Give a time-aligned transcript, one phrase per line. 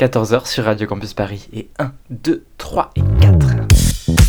[0.00, 1.46] 14h sur Radio Campus Paris.
[1.52, 3.59] Et 1, 2, 3 et 4.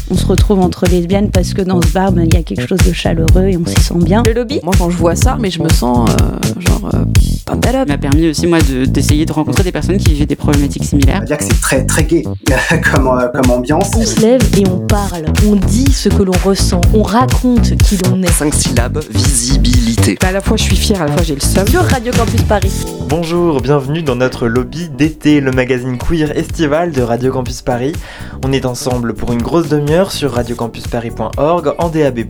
[0.09, 2.67] On se retrouve entre lesbiennes parce que dans ce bar, ben, il y a quelque
[2.67, 4.23] chose de chaleureux et on s'y sent bien.
[4.25, 7.03] Le lobby Moi, quand je vois ça, mais je me sens euh, genre euh,
[7.47, 10.83] Ça m'a permis aussi, moi, de- d'essayer de, rencontrer des personnes qui vivaient des problématiques
[10.85, 11.19] On similaires.
[11.19, 12.23] va dire que c'est très très gay
[12.93, 13.89] comme, euh, comme ambiance.
[13.95, 17.97] On se lève et on parle, on dit ce que l'on ressent, on raconte qui
[18.05, 18.31] l'on est.
[18.31, 20.17] 5 syllabes, visibilité.
[20.25, 21.67] à la fois je suis fière, à la fois j'ai le seum.
[21.67, 22.71] Sur Radio Campus Paris.
[23.07, 27.93] Bonjour, bienvenue dans notre lobby d'été, le magazine queer estival de Radio Campus Paris.
[28.45, 32.25] On est ensemble pour une grosse demi-heure sur radiocampusparis.org, en DAB+,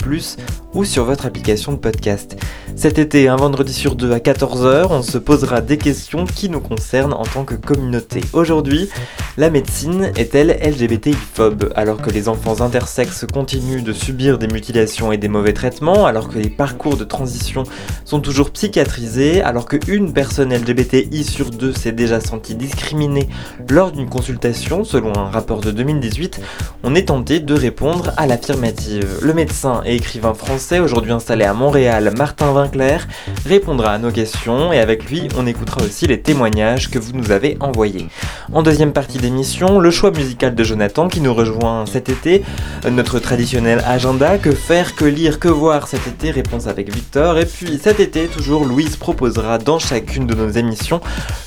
[0.74, 2.38] ou sur votre application de podcast.
[2.76, 6.62] Cet été, un vendredi sur deux à 14h, on se posera des questions qui nous
[6.62, 8.22] concernent en tant que communauté.
[8.34, 8.90] Aujourd'hui,
[9.38, 15.18] la médecine est-elle LGBTI-phobe Alors que les enfants intersexes continuent de subir des mutilations et
[15.18, 17.64] des mauvais traitements, alors que les parcours de transition
[18.06, 23.30] sont toujours psychiatrisés, alors qu'une personne LGBTI sur deux s'est déjà sentie discriminée
[23.70, 26.40] lors d'une consultation, selon un rapport de 2018,
[26.84, 29.20] on est tenté de répondre à l'affirmative.
[29.22, 33.08] Le médecin et écrivain français, aujourd'hui installé à Montréal, Martin Vinclair,
[33.46, 37.32] répondra à nos questions et avec lui, on écoutera aussi les témoignages que vous nous
[37.32, 38.08] avez envoyés.
[38.52, 42.44] En deuxième partie d'émission, le choix musical de Jonathan qui nous rejoint cet été,
[42.90, 47.46] notre traditionnel agenda, que faire, que lire, que voir cet été, réponse avec Victor, et
[47.46, 51.00] puis cet été, toujours, Louise proposera dans chacune de nos émissions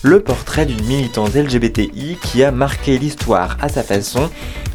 [0.03, 4.31] le portrait d'une militante LGBTI qui a marqué l'histoire à sa façon.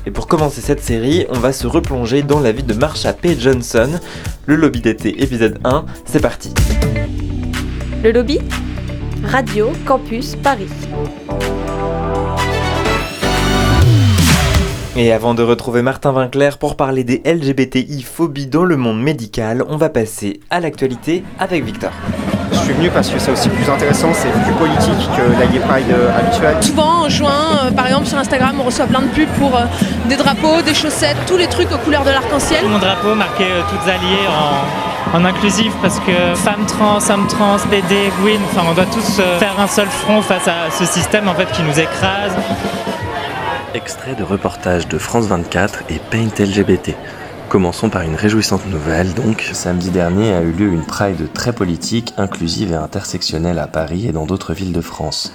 [0.09, 3.37] Et pour commencer cette série, on va se replonger dans la vie de Marsha P.
[3.39, 3.99] Johnson,
[4.47, 6.51] le lobby d'été épisode 1, c'est parti.
[8.03, 8.39] Le lobby
[9.23, 10.65] Radio Campus Paris.
[14.97, 19.63] Et avant de retrouver Martin Vinclair pour parler des LGBTI phobies dans le monde médical,
[19.67, 21.91] on va passer à l'actualité avec Victor.
[22.69, 25.87] Suis venu parce que c'est aussi plus intéressant, c'est plus politique que la Gay Pride
[25.91, 26.55] euh, habituelle.
[26.61, 27.31] Souvent en juin,
[27.65, 29.61] euh, par exemple sur Instagram, on reçoit plein de pubs pour euh,
[30.07, 32.63] des drapeaux, des chaussettes, tous les trucs aux couleurs de l'arc-en-ciel.
[32.67, 34.27] Mon drapeau marqué euh, toutes alliées
[35.15, 39.17] en, en inclusif parce que femmes trans, hommes trans, BD, Gwyn, enfin on doit tous
[39.19, 42.33] euh, faire un seul front face à ce système en fait qui nous écrase.
[43.73, 46.93] Extrait de reportage de France 24 et Paint LGBT.
[47.49, 49.49] Commençons par une réjouissante nouvelle donc.
[49.53, 54.11] Samedi dernier a eu lieu une Pride très politique, inclusive et intersectionnelle à Paris et
[54.11, 55.33] dans d'autres villes de France.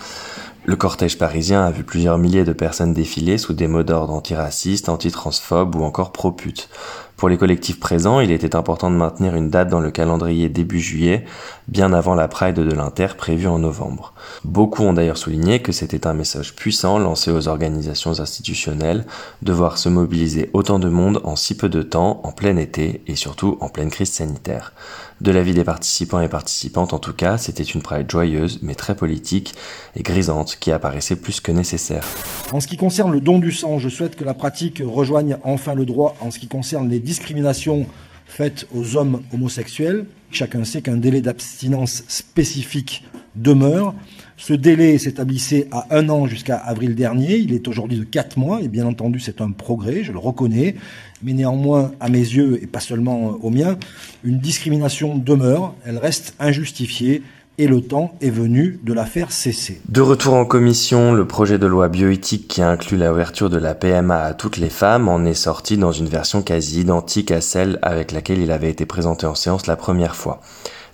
[0.65, 4.89] Le cortège parisien a vu plusieurs milliers de personnes défiler sous des mots d'ordre antiracistes,
[4.89, 6.69] antitransphobes ou encore pro-putes.
[7.17, 10.81] Pour les collectifs présents, il était important de maintenir une date dans le calendrier début
[10.81, 11.25] juillet,
[11.69, 14.15] bien avant la Pride de l'Inter prévue en novembre.
[14.45, 19.07] Beaucoup ont d'ailleurs souligné que c'était un message puissant lancé aux organisations institutionnelles
[19.43, 23.03] de voir se mobiliser autant de monde en si peu de temps, en plein été
[23.07, 24.73] et surtout en pleine crise sanitaire.
[25.21, 28.97] De l'avis des participants et participantes en tout cas, c'était une Pride joyeuse mais très
[28.97, 29.55] politique
[29.95, 32.05] et grisante qui apparaissait plus que nécessaire.
[32.53, 35.75] En ce qui concerne le don du sang, je souhaite que la pratique rejoigne enfin
[35.75, 37.87] le droit en ce qui concerne les discriminations
[38.27, 40.07] faites aux hommes homosexuels.
[40.31, 43.05] Chacun sait qu'un délai d'abstinence spécifique
[43.37, 43.95] demeure.
[44.37, 47.37] Ce délai s'établissait à un an jusqu'à avril dernier.
[47.37, 50.75] Il est aujourd'hui de quatre mois et bien entendu c'est un progrès, je le reconnais.
[51.23, 53.79] Mais néanmoins, à mes yeux et pas seulement aux miens,
[54.25, 55.75] une discrimination demeure.
[55.87, 57.23] Elle reste injustifiée
[57.59, 59.81] et le temps est venu de la faire cesser.
[59.89, 64.23] De retour en commission, le projet de loi bioéthique qui inclut l'ouverture de la PMA
[64.23, 68.13] à toutes les femmes en est sorti dans une version quasi identique à celle avec
[68.13, 70.41] laquelle il avait été présenté en séance la première fois.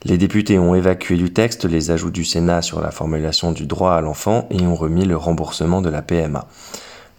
[0.04, 3.92] Les députés ont évacué du texte les ajouts du Sénat sur la formulation du droit
[3.92, 6.47] à l'enfant et ont remis le remboursement de la PMA.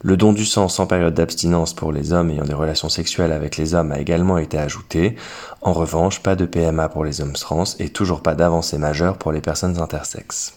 [0.03, 3.57] Le don du sang sans période d'abstinence pour les hommes ayant des relations sexuelles avec
[3.57, 5.15] les hommes a également été ajouté.
[5.61, 9.31] En revanche, pas de PMA pour les hommes trans et toujours pas d'avancée majeure pour
[9.31, 10.55] les personnes intersexes.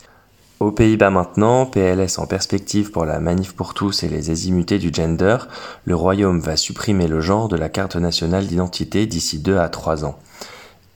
[0.60, 4.90] Aux Pays-Bas maintenant, PLS en perspective pour la manif pour tous et les azimutés du
[4.94, 5.36] gender,
[5.84, 10.06] le Royaume va supprimer le genre de la carte nationale d'identité d'ici 2 à 3
[10.06, 10.16] ans.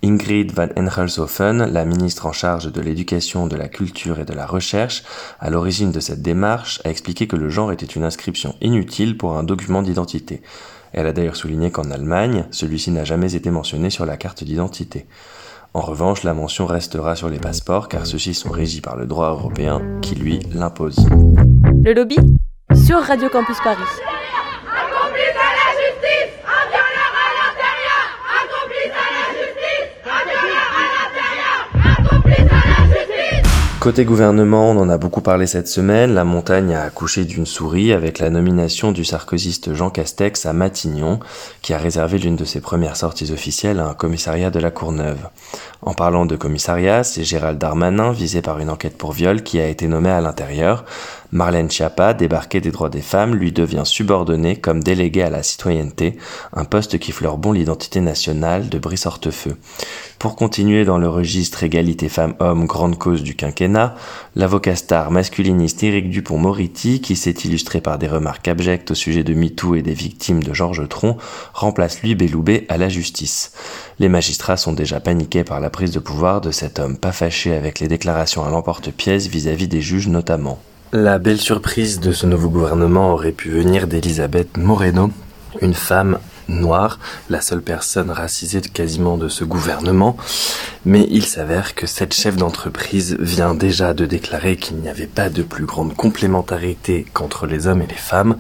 [0.03, 4.47] Ingrid van Engelsofen, la ministre en charge de l'éducation, de la culture et de la
[4.47, 5.03] recherche,
[5.41, 9.37] à l'origine de cette démarche, a expliqué que le genre était une inscription inutile pour
[9.37, 10.43] un document d'identité.
[10.93, 15.07] Elle a d'ailleurs souligné qu'en Allemagne, celui-ci n'a jamais été mentionné sur la carte d'identité.
[15.75, 19.31] En revanche, la mention restera sur les passeports car ceux-ci sont régis par le droit
[19.31, 20.97] européen qui, lui, l'impose.
[21.85, 22.17] Le lobby
[22.87, 23.83] Sur Radio Campus Paris.
[33.89, 36.13] Côté gouvernement, on en a beaucoup parlé cette semaine.
[36.13, 41.21] La montagne a accouché d'une souris avec la nomination du sarkoziste Jean Castex à Matignon,
[41.63, 45.31] qui a réservé l'une de ses premières sorties officielles à un commissariat de la Courneuve.
[45.81, 49.69] En parlant de commissariat, c'est Gérald Darmanin, visé par une enquête pour viol, qui a
[49.69, 50.85] été nommé à l'intérieur.
[51.31, 56.17] Marlène Schiappa, débarquée des droits des femmes, lui devient subordonnée comme déléguée à la citoyenneté,
[56.55, 59.57] un poste qui fleure bon l'identité nationale de Brice Hortefeux.
[60.19, 63.95] Pour continuer dans le registre égalité femmes-hommes, grande cause du quinquennat,
[64.37, 69.35] l'avocat star masculiniste Éric Dupont-Moretti, qui s'est illustré par des remarques abjectes au sujet de
[69.35, 71.19] MeToo et des victimes de Georges Tron,
[71.53, 73.53] remplace lui Belloubet à la justice.
[73.99, 77.55] Les magistrats sont déjà paniqués par la prise de pouvoir de cet homme pas fâché
[77.55, 80.59] avec les déclarations à l'emporte-pièce vis-à-vis des juges notamment.
[80.93, 85.11] La belle surprise de ce nouveau gouvernement aurait pu venir d'Elisabeth Moreno,
[85.61, 86.19] une femme
[86.49, 86.99] noire,
[87.29, 90.17] la seule personne racisée quasiment de ce gouvernement,
[90.87, 95.29] mais il s'avère que cette chef d'entreprise vient déjà de déclarer qu'il n'y avait pas
[95.29, 98.39] de plus grande complémentarité qu'entre les hommes et les femmes,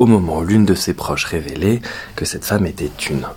[0.00, 1.80] au moment où l'une de ses proches révélait
[2.16, 3.28] que cette femme était une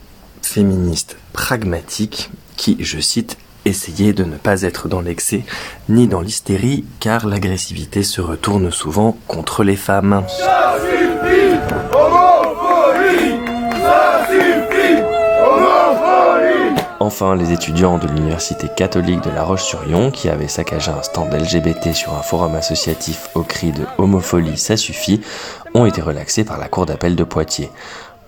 [0.41, 5.43] féministe pragmatique qui, je cite, essayait de ne pas être dans l'excès
[5.89, 10.23] ni dans l'hystérie, car l'agressivité se retourne souvent contre les femmes.
[16.99, 21.93] Enfin, les étudiants de l'Université catholique de La Roche-sur-Yon, qui avaient saccagé un stand LGBT
[21.93, 25.21] sur un forum associatif au cri de homophobie, ça suffit,
[25.73, 27.69] ont été relaxés par la Cour d'appel de Poitiers.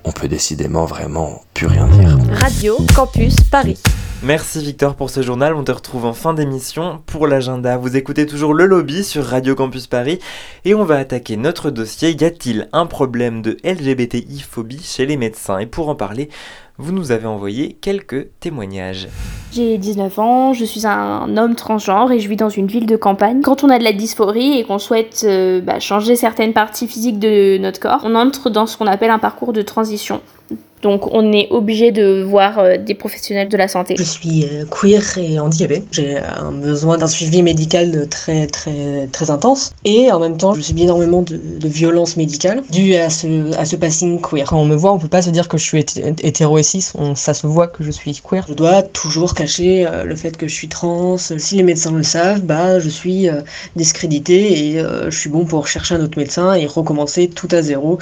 [0.06, 2.18] On peut décidément vraiment plus rien dire.
[2.40, 3.78] Radio Campus Paris.
[4.22, 5.56] Merci Victor pour ce journal.
[5.56, 7.78] On te retrouve en fin d'émission pour l'agenda.
[7.78, 10.20] Vous écoutez toujours le lobby sur Radio Campus Paris
[10.66, 12.12] et on va attaquer notre dossier.
[12.12, 15.60] Y a-t-il un problème de LGBTI-phobie chez les médecins?
[15.60, 16.28] Et pour en parler,
[16.78, 19.08] vous nous avez envoyé quelques témoignages.
[19.54, 22.98] J'ai 19 ans, je suis un homme transgenre et je vis dans une ville de
[22.98, 23.42] campagne.
[23.42, 27.20] Quand on a de la dysphorie et qu'on souhaite euh, bah, changer certaines parties physiques
[27.20, 30.20] de notre corps, on entre dans ce qu'on appelle un parcours de transition.
[30.82, 33.96] Donc on est obligé de voir euh, des professionnels de la santé.
[33.98, 35.84] Je suis euh, queer et handicapée.
[35.92, 39.74] J'ai un besoin d'un suivi médical très très très intense.
[39.84, 43.76] Et en même temps, je subis énormément de, violences médicales dues à ce, à ce
[43.76, 44.46] passing queer.
[44.48, 46.60] Quand on me voit, on peut pas se dire que je suis hétéro.
[46.96, 48.46] On, ça se voit que je suis queer.
[48.48, 51.18] Je dois toujours cacher euh, le fait que je suis trans.
[51.18, 53.28] Si les médecins le savent, bah je suis
[53.76, 58.00] discrédité et je suis bon pour chercher un autre médecin et recommencer tout à zéro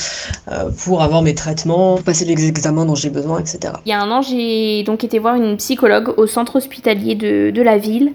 [0.77, 3.73] pour avoir mes traitements, passer les examens dont j'ai besoin, etc.
[3.85, 7.51] Il y a un an, j'ai donc été voir une psychologue au centre hospitalier de,
[7.51, 8.13] de la ville.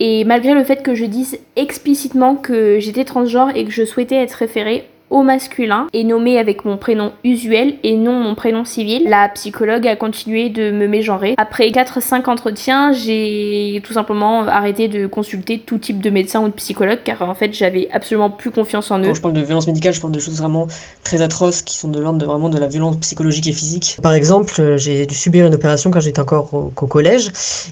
[0.00, 4.16] Et malgré le fait que je dise explicitement que j'étais transgenre et que je souhaitais
[4.16, 9.04] être référée, au masculin et nommé avec mon prénom usuel et non mon prénom civil.
[9.08, 11.34] La psychologue a continué de me mégenrer.
[11.36, 16.54] Après 4-5 entretiens, j'ai tout simplement arrêté de consulter tout type de médecin ou de
[16.54, 19.08] psychologue car en fait j'avais absolument plus confiance en eux.
[19.08, 20.66] Quand je parle de violence médicale, je parle de choses vraiment
[21.04, 23.98] très atroces qui sont de l'ordre de vraiment de la violence psychologique et physique.
[24.02, 27.30] Par exemple, j'ai dû subir une opération quand j'étais encore au, collège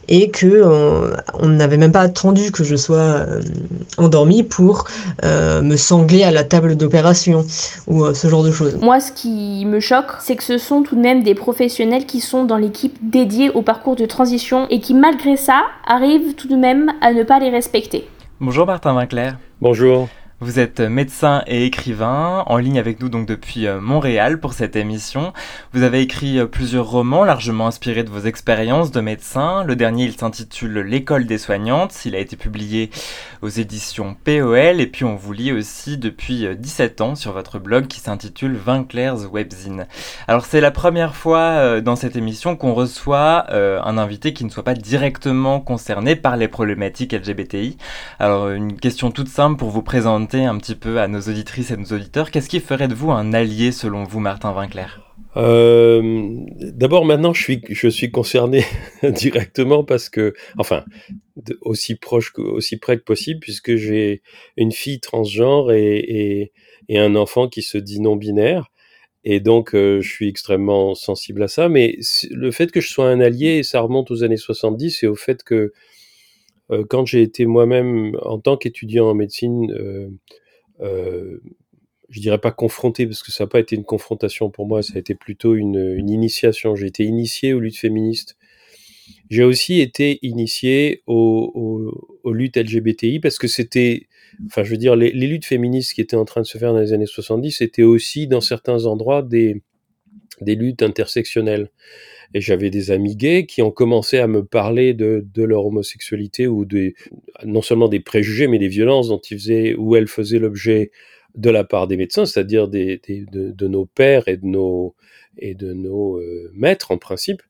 [0.08, 3.40] et que euh, on n'avait même pas attendu que je sois euh,
[3.98, 4.84] endormie pour
[5.25, 7.30] euh, me sangler à la table d'opération
[7.87, 8.77] ou euh, ce genre de choses.
[8.81, 12.21] Moi, ce qui me choque, c'est que ce sont tout de même des professionnels qui
[12.21, 16.56] sont dans l'équipe dédiée au parcours de transition et qui, malgré ça, arrivent tout de
[16.56, 18.09] même à ne pas les respecter.
[18.41, 19.37] Bonjour Martin Vinclair.
[19.61, 20.09] Bonjour.
[20.42, 24.75] Vous êtes médecin et écrivain, en ligne avec nous donc depuis euh, Montréal pour cette
[24.75, 25.34] émission.
[25.75, 29.64] Vous avez écrit euh, plusieurs romans largement inspirés de vos expériences de médecin.
[29.64, 32.06] Le dernier, il s'intitule L'école des soignantes.
[32.06, 32.88] Il a été publié
[33.42, 37.58] aux éditions POL et puis on vous lit aussi depuis 17 euh, ans sur votre
[37.58, 39.88] blog qui s'intitule Vinclair's Webzine.
[40.26, 44.62] Alors c'est la première fois dans cette émission qu'on reçoit un invité qui ne soit
[44.62, 47.76] pas directement concerné par les problématiques LGBTI.
[48.18, 51.76] Alors une question toute simple pour vous présenter un petit peu à nos auditrices et
[51.76, 56.37] nos auditeurs, qu'est-ce qui ferait de vous un allié selon vous, Martin Vinclair euh,
[56.72, 58.64] D'abord, maintenant, je suis, concerné
[59.02, 60.84] directement parce que, enfin,
[61.62, 64.22] aussi proche, aussi près que possible, puisque j'ai
[64.56, 66.52] une fille transgenre et,
[66.92, 68.70] un enfant qui se dit non binaire.
[69.22, 71.68] Et donc, euh, je suis extrêmement sensible à ça.
[71.68, 71.99] Mais
[72.30, 75.42] le fait que je sois un allié, ça remonte aux années 70 et au fait
[75.42, 75.72] que
[76.89, 80.09] quand j'ai été moi-même, en tant qu'étudiant en médecine, euh,
[80.81, 81.39] euh,
[82.09, 84.95] je dirais pas confronté, parce que ça n'a pas été une confrontation pour moi, ça
[84.97, 86.77] a été plutôt une, initiation.
[86.77, 88.37] J'ai été initié aux luttes féministes.
[89.29, 91.93] J'ai aussi été initié aux,
[92.25, 94.09] luttes LGBTI parce que c'était,
[94.47, 96.81] enfin, je veux dire, les, luttes féministes qui étaient en train de se faire dans
[96.81, 99.62] les années 70 étaient aussi, dans certains endroits, des
[100.41, 101.71] luttes intersectionnelles.
[102.32, 106.46] Et j'avais des amis gays qui ont commencé à me parler de, de leur homosexualité
[106.46, 106.94] ou des,
[107.44, 110.90] non seulement des préjugés, mais des violences dont ils faisaient, où elles faisaient l'objet
[111.34, 114.94] de la part des médecins, c'est-à-dire des, des de, nos pères et de nos,
[115.38, 117.42] et de nos euh, maîtres en principe,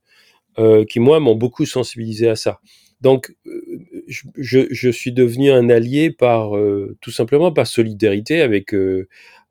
[0.58, 2.60] euh, qui moi m'ont beaucoup sensibilisé à ça.
[3.00, 3.80] Donc, euh,
[4.36, 6.52] je, je, suis devenu un allié par
[7.00, 8.74] tout simplement par solidarité avec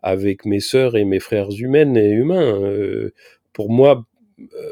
[0.03, 3.09] avec mes sœurs et mes frères humains et humains.
[3.53, 4.05] pour moi,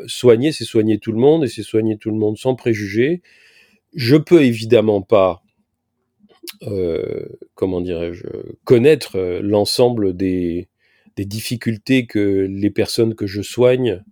[0.08, 3.22] soigner, c'est soigner tout le monde et c'est soigner tout le monde sans préjugés.
[3.94, 5.42] Je peux évidemment pas,
[6.64, 8.28] euh, comment dirais-je,
[8.64, 10.70] connaître l'ensemble des,
[11.18, 14.04] difficultés que les personnes que je soigne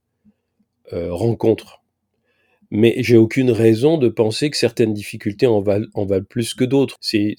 [0.91, 1.83] euh, rencontrent.
[2.71, 6.97] Mais j'ai aucune raison de penser que certaines difficultés en valent plus que d'autres.
[6.99, 7.35] C'est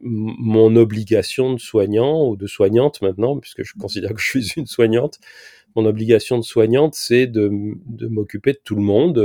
[0.00, 4.66] mon obligation de soignant ou de soignante maintenant, puisque je considère que je suis une
[4.66, 5.18] soignante,
[5.76, 7.50] mon obligation de soignante, c'est de,
[7.86, 9.18] de m'occuper de tout le monde.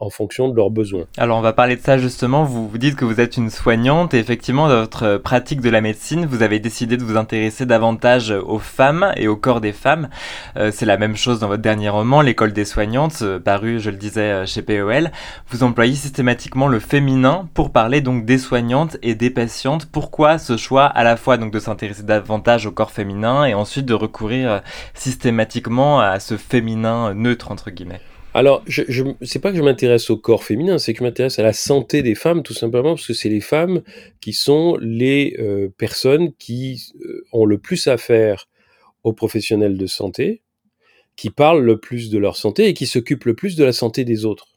[0.00, 1.04] Euh, en fonction de leurs besoins.
[1.16, 4.12] Alors on va parler de ça justement, vous vous dites que vous êtes une soignante
[4.14, 8.30] et effectivement dans votre pratique de la médecine, vous avez décidé de vous intéresser davantage
[8.30, 10.08] aux femmes et au corps des femmes.
[10.56, 13.90] Euh, c'est la même chose dans votre dernier roman, L'école des soignantes, euh, paru je
[13.90, 15.10] le disais euh, chez POL.
[15.48, 19.86] Vous employez systématiquement le féminin pour parler donc des soignantes et des patientes.
[19.86, 23.86] Pourquoi ce choix à la fois donc de s'intéresser davantage au corps féminin et ensuite
[23.86, 28.00] de recourir systématiquement à ce féminin neutre entre guillemets?
[28.34, 31.38] Alors, je, je c'est pas que je m'intéresse au corps féminin, c'est que je m'intéresse
[31.38, 33.82] à la santé des femmes, tout simplement parce que c'est les femmes
[34.20, 38.48] qui sont les euh, personnes qui euh, ont le plus à faire
[39.04, 40.42] aux professionnels de santé,
[41.14, 44.04] qui parlent le plus de leur santé et qui s'occupent le plus de la santé
[44.04, 44.48] des autres.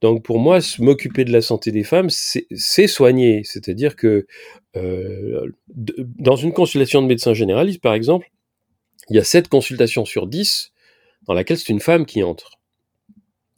[0.00, 3.42] Donc pour moi, m'occuper de la santé des femmes, c'est soigner.
[3.44, 4.26] C'est-à-dire que
[4.74, 8.28] euh, dans une consultation de médecin généraliste, par exemple,
[9.10, 10.72] il y a 7 consultations sur 10
[11.28, 12.58] dans laquelle c'est une femme qui entre.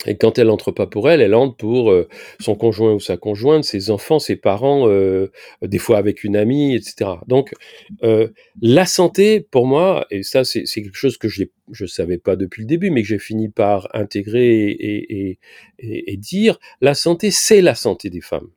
[0.06, 2.08] Et quand elle entre pas pour elle, elle entre pour euh,
[2.40, 5.30] son conjoint ou sa conjointe, ses enfants, ses parents, euh,
[5.62, 7.12] des fois avec une amie, etc.
[7.26, 7.54] Donc,
[8.02, 8.28] euh,
[8.60, 11.44] la santé, pour moi, et ça c'est quelque chose que je
[11.80, 16.94] ne savais pas depuis le début, mais que j'ai fini par intégrer et, dire, la
[16.94, 18.48] santé, c'est la santé des femmes.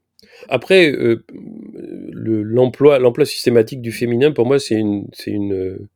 [0.50, 0.94] Après,
[2.14, 5.88] l'emploi l'emploi systématique du féminin, pour moi, c'est une, une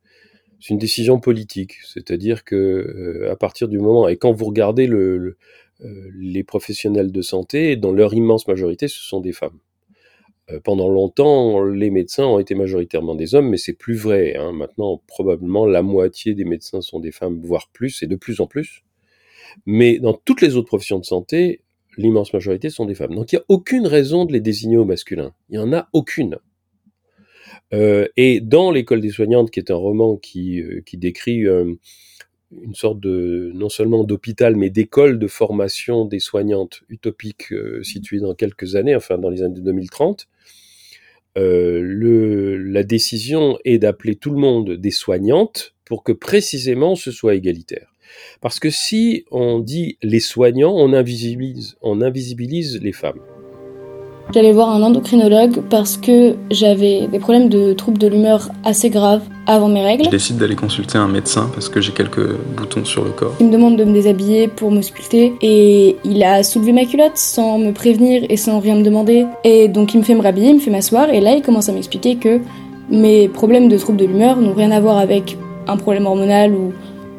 [0.62, 4.88] c'est une décision politique, c'est-à-dire que euh, à partir du moment et quand vous regardez
[4.88, 5.36] euh,
[6.16, 9.58] les professionnels de santé, dans leur immense majorité, ce sont des femmes.
[10.52, 14.36] Euh, pendant longtemps, les médecins ont été majoritairement des hommes, mais c'est plus vrai.
[14.36, 14.52] Hein.
[14.52, 18.46] Maintenant, probablement la moitié des médecins sont des femmes, voire plus, et de plus en
[18.46, 18.84] plus.
[19.66, 21.62] Mais dans toutes les autres professions de santé,
[21.96, 23.16] l'immense majorité sont des femmes.
[23.16, 25.34] Donc il n'y a aucune raison de les désigner au masculin.
[25.50, 26.38] Il n'y en a aucune.
[27.74, 31.74] Euh, et dans l'école des soignantes, qui est un roman qui, euh, décrit euh,
[32.62, 38.34] une sorte de non seulement d'hôpital, mais d'école de formation des soignantes utopique située dans
[38.34, 40.28] quelques années, enfin dans les années 2030.
[41.36, 47.34] Le, la décision est d'appeler tout le monde des soignantes pour que précisément ce soit
[47.34, 47.94] égalitaire.
[48.42, 51.78] Parce que si on dit les soignants, on invisibilise
[52.82, 53.22] les femmes.
[54.34, 59.22] J'allais voir un endocrinologue parce que j'avais des problèmes de troubles de l'humeur assez graves
[59.46, 60.04] avant mes règles.
[60.04, 63.34] Je décide d'aller consulter un médecin parce que j'ai quelques boutons sur le corps.
[63.40, 67.16] Il me demande de me déshabiller pour me sculpter et il a soulevé ma culotte
[67.16, 69.26] sans me prévenir et sans rien me demander.
[69.44, 71.68] Et donc il me fait me rhabiller, il me fait m'asseoir et là il commence
[71.68, 72.40] à m'expliquer que
[72.88, 75.36] mes problèmes de troubles de l'humeur n'ont rien à voir avec
[75.66, 76.72] un problème hormonal ou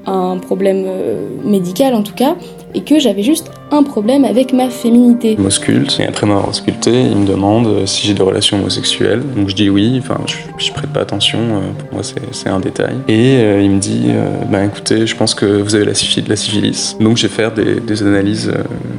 [0.06, 2.36] un problème euh, médical en tout cas,
[2.76, 5.36] et que j'avais juste un problème avec ma féminité.
[5.38, 9.22] M'ausculte, et après m'avoir sculpté, il me demande euh, si j'ai des relations homosexuelles.
[9.36, 12.02] Donc je dis oui, enfin je, je prête pas attention, euh, pour moi
[12.32, 12.96] c'est un détail.
[13.08, 14.08] Et euh, il me dit,
[14.50, 16.28] bah écoutez, je pense que vous avez la syphilis.
[16.28, 16.98] La syphilis.
[17.00, 18.52] Donc j'ai fait des, des, analyses,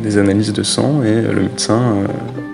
[0.02, 1.81] des analyses de sang, et le médecin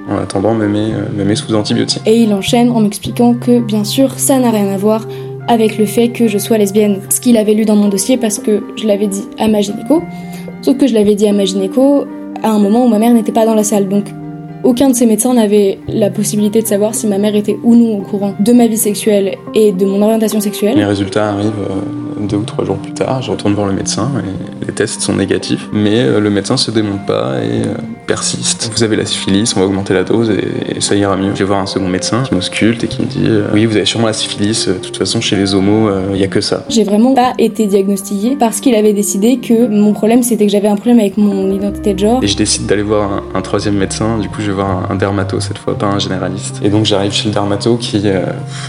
[0.09, 2.03] en attendant me met sous antibiotiques.
[2.07, 5.07] Et il enchaîne en m'expliquant que bien sûr ça n'a rien à voir
[5.49, 7.01] avec le fait que je sois lesbienne.
[7.09, 10.03] Ce qu'il avait lu dans mon dossier parce que je l'avais dit à ma gynéco.
[10.63, 12.05] Sauf que je l'avais dit à ma gynéco
[12.43, 13.89] à un moment où ma mère n'était pas dans la salle.
[13.89, 14.05] Donc
[14.65, 17.99] aucun de ces médecins n'avait la possibilité de savoir si ma mère était ou non
[17.99, 20.77] au courant de ma vie sexuelle et de mon orientation sexuelle.
[20.77, 23.23] Les résultats arrivent euh, deux ou trois jours plus tard.
[23.23, 25.69] Je retourne voir le médecin et les tests sont négatifs.
[25.73, 27.75] Mais euh, le médecin se démonte pas et euh,
[28.07, 28.71] persiste.
[28.75, 31.31] Vous avez la syphilis, on va augmenter la dose et, ça ira mieux.
[31.35, 33.85] Je vais voir un second médecin qui m'ausculte et qui me dit Oui, vous avez
[33.85, 34.67] sûrement la syphilis.
[34.69, 36.65] De toute façon, chez les homos, il n'y a que ça.
[36.69, 40.69] J'ai vraiment pas été diagnostiquée parce qu'il avait décidé que mon problème c'était que j'avais
[40.69, 42.25] un problème avec mon identité de genre.
[42.25, 44.19] Et je décide d'aller voir un, un troisième médecin.
[44.19, 46.61] Du coup, je vais voir un, dermato cette fois, pas un généraliste.
[46.63, 48.25] Et donc j'arrive chez le dermato qui euh,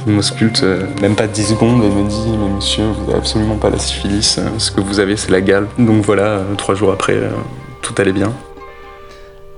[0.05, 3.69] m'ausculte euh, même pas 10 secondes et me dit Mais monsieur, vous n'avez absolument pas
[3.69, 5.67] la syphilis, euh, ce que vous avez c'est la gale.
[5.77, 7.17] Donc voilà, trois jours après,
[7.81, 8.31] tout allait bien.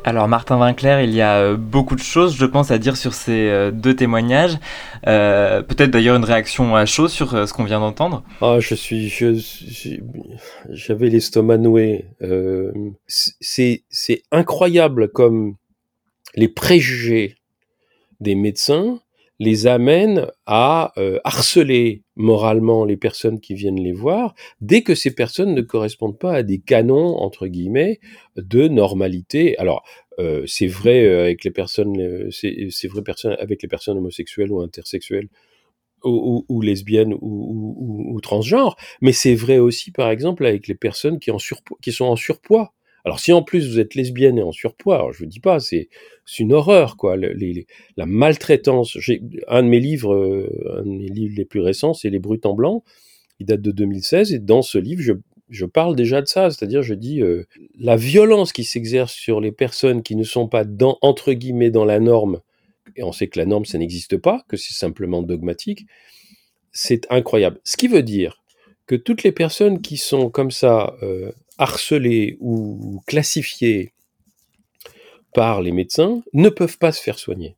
[0.05, 3.71] Alors Martin Vinclair, il y a beaucoup de choses, je pense, à dire sur ces
[3.71, 4.57] deux témoignages.
[5.03, 8.21] Peut-être d'ailleurs une réaction à chaud sur ce qu'on vient d'entendre.
[8.41, 9.13] Ah, je suis,
[10.69, 12.05] j'avais l'estomac noué.
[13.07, 15.55] c'est, c'est incroyable comme
[16.35, 17.35] les préjugés
[18.19, 18.99] des médecins
[19.39, 25.13] les amènent à euh, harceler moralement les personnes qui viennent les voir dès que ces
[25.13, 27.99] personnes ne correspondent pas à des canons entre guillemets
[28.37, 29.57] de normalité.
[29.57, 29.83] Alors
[30.19, 31.97] euh, c'est vrai euh, avec les personnes,
[33.97, 35.29] homosexuelles ou intersexuelles
[36.05, 41.31] ou, lesbiennes ou, transgenres, mais c'est vrai aussi par exemple avec les personnes qui
[41.91, 42.73] sont en surpoids.
[43.05, 45.59] Alors si en plus vous êtes lesbienne et en surpoids, alors je vous dis pas,
[45.59, 45.89] c'est
[46.39, 47.17] une horreur quoi.
[47.17, 48.97] la maltraitance.
[49.47, 52.83] Un de mes livres, euh, un livres les plus récents, c'est Les Brutes en blanc.
[53.39, 55.13] Il date de 2016 et dans ce livre, je,
[55.49, 57.43] je parle déjà de ça, c'est-à-dire je dis euh,
[57.77, 61.85] la violence qui s'exerce sur les personnes qui ne sont pas dans entre guillemets dans
[61.85, 62.39] la norme.
[62.95, 65.85] Et on sait que la norme ça n'existe pas, que c'est simplement dogmatique.
[66.71, 67.59] C'est incroyable.
[67.65, 68.41] Ce qui veut dire
[68.87, 73.93] que toutes les personnes qui sont comme ça euh, harcelées ou classifiées
[75.33, 77.55] par les médecins ne peuvent pas se faire soigner.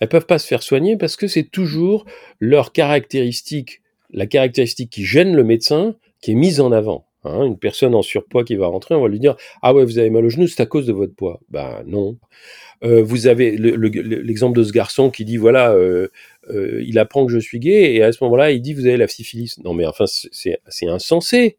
[0.00, 2.04] Elles peuvent pas se faire soigner parce que c'est toujours
[2.40, 7.04] leur caractéristique, la caractéristique qui gêne le médecin, qui est mise en avant.
[7.24, 7.44] Hein.
[7.44, 10.08] une personne en surpoids qui va rentrer, on va lui dire ah ouais vous avez
[10.08, 11.40] mal au genou, c'est à cause de votre poids.
[11.50, 12.16] Ben non.
[12.84, 16.08] Euh, vous avez l'exemple de ce garçon qui dit voilà euh,
[16.48, 18.96] euh, il apprend que je suis gay et à ce moment-là il dit vous avez
[18.96, 19.58] la syphilis.
[19.64, 21.58] Non mais enfin c'est insensé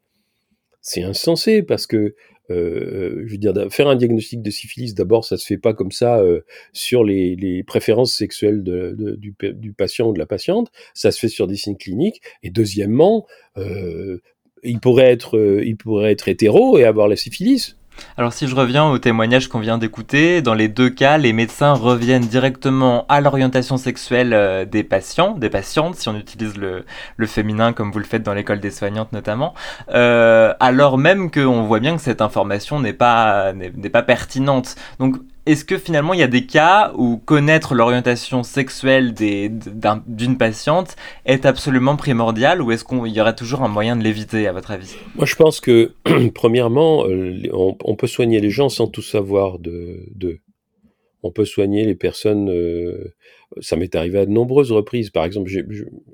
[0.82, 2.16] c'est insensé parce que
[2.52, 5.92] euh, je veux dire, faire un diagnostic de syphilis, d'abord, ça se fait pas comme
[5.92, 6.42] ça euh,
[6.74, 10.72] sur les, les, préférences sexuelles de, de, du, du, patient ou de la patiente.
[10.94, 12.22] Ça se fait sur des signes cliniques.
[12.42, 14.20] Et deuxièmement, euh,
[14.64, 17.78] il pourrait être, euh, il pourrait être hétéro et avoir la syphilis.
[18.18, 21.74] Alors si je reviens au témoignage qu'on vient d'écouter, dans les deux cas, les médecins
[21.74, 26.86] reviennent directement à l'orientation sexuelle euh, des patients, des patientes, si on utilise le,
[27.26, 29.54] féminin comme vous le faites dans l'école des soignantes notamment,
[29.94, 34.76] euh, alors même qu'on voit bien que cette information n'est pas, n'est pas pertinente.
[35.00, 35.18] Donc
[35.50, 41.46] est-ce que finalement il y a des cas où connaître l'orientation sexuelle d'une patiente est
[41.46, 44.96] absolument primordial ou est-ce qu'il y aurait toujours un moyen de l'éviter à votre avis?
[45.16, 45.94] Moi je pense que
[46.36, 50.40] premièrement euh, on, peut soigner les gens sans tout savoir d'eux.
[51.24, 53.16] On peut soigner les personnes, euh,
[53.60, 55.10] ça m'est arrivé à de nombreuses reprises.
[55.10, 55.50] Par exemple,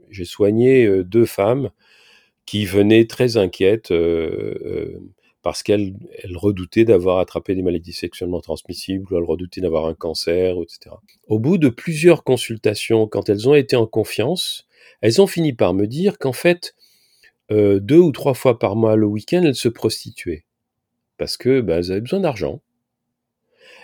[0.09, 1.69] j'ai soigné euh, deux femmes
[2.47, 3.91] qui venaient très inquiètes
[5.45, 9.93] parce qu'elle elle redoutait d'avoir attrapé des maladies sexuellement transmissibles, ou elle redoutait d'avoir un
[9.93, 10.95] cancer, etc.
[11.27, 14.67] Au bout de plusieurs consultations, quand elles ont été en confiance,
[15.01, 16.73] elles ont fini par me dire qu'en fait,
[17.51, 20.45] euh, deux ou trois fois par mois le week-end, elles se prostituaient.
[21.19, 22.63] Parce que bah, elles avaient besoin d'argent.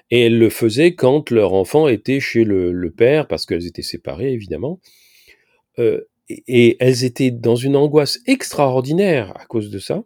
[0.10, 4.34] Et elles le faisaient quand leur enfant était chez le, père, parce qu'elles étaient séparées,
[4.34, 4.80] évidemment.
[5.78, 10.04] Euh, et elles étaient dans une angoisse extraordinaire à cause de ça.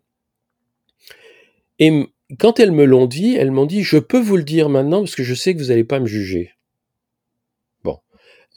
[1.80, 2.08] Et
[2.40, 5.16] quand elles me l'ont dit, elles m'ont dit, je peux vous le dire maintenant parce
[5.16, 6.52] que je sais que vous n'allez pas me juger.
[7.84, 8.00] Bon.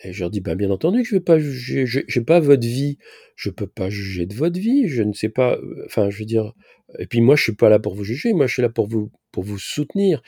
[0.03, 2.41] Je leur dis, ben, bien entendu que je ne vais pas juger, je n'ai pas
[2.41, 2.99] votre vie,
[3.37, 6.25] je peux pas juger de votre vie, je ne sais pas, euh, enfin, je veux
[6.25, 6.53] dire,
[6.99, 8.87] et puis moi, je suis pas là pour vous juger, moi, je suis là pour
[8.87, 10.23] vous, pour vous soutenir.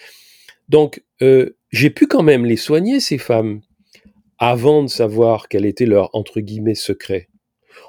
[0.68, 3.60] Donc, euh, j'ai pu quand même les soigner, ces femmes,
[4.38, 7.29] avant de savoir quel était leur, entre guillemets, secret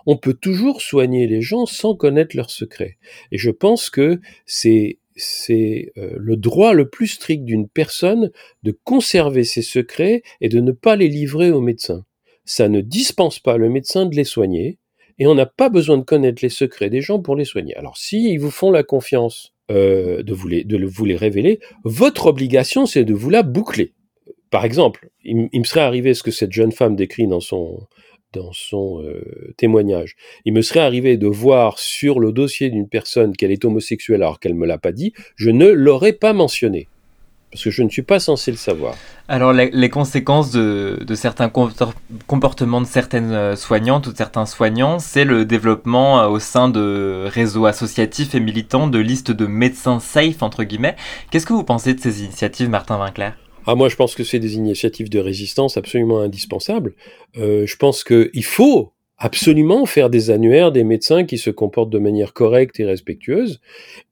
[0.06, 2.98] on peut toujours soigner les gens sans connaître leurs secrets.
[3.32, 8.32] Et je pense que c'est c'est euh, le droit le plus strict d'une personne
[8.64, 12.06] de conserver ses secrets et de ne pas les livrer au médecin.
[12.46, 14.80] Ça ne dispense pas le médecin de les soigner,
[15.20, 17.76] et on n'a pas besoin de connaître les secrets des gens pour les soigner.
[17.76, 20.48] Alors si ils vous font la confiance euh, de, vous
[21.06, 23.94] les, révéler, votre obligation c'est de vous la boucler.
[24.50, 27.88] Par exemple, il me serait arrivé ce que cette jeune femme décrit dans son,
[28.34, 30.16] dans son euh, témoignage.
[30.46, 34.40] Il me serait arrivé de voir sur le dossier d'une personne qu'elle est homosexuelle alors
[34.40, 36.88] qu'elle ne me l'a pas dit, je ne l'aurais pas mentionné.
[37.52, 38.96] Parce que je ne suis pas censé le savoir.
[39.28, 41.50] Alors les, conséquences de, certains
[42.28, 46.70] comportements de certaines euh, soignantes ou de certains soignants, c'est le développement euh, au sein
[46.70, 50.96] de réseaux associatifs et militants de listes de médecins safe, entre guillemets.
[51.30, 53.32] Qu'est-ce que vous pensez de ces initiatives, Martin Winkler
[53.68, 56.94] ah, moi, je pense que c'est des initiatives de résistance absolument indispensables.
[57.38, 62.00] Euh, je pense qu'il faut absolument faire des annuaires des médecins qui se comportent de
[62.00, 63.62] manière correcte et respectueuse,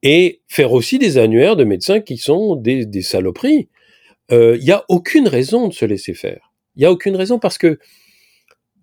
[0.03, 3.69] et faire aussi des annuaires de médecins qui sont des, saloperies.
[4.29, 6.53] Il euh, n'y a aucune raison de se laisser faire.
[6.75, 7.79] Il n'y a aucune raison parce que,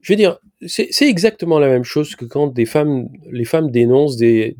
[0.00, 4.56] je veux dire, c'est exactement la même chose que quand les femmes dénoncent des,